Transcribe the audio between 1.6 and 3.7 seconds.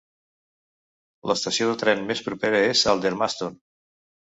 de ten més propera és Aldermaston.